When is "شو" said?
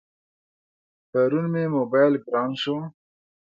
2.61-2.77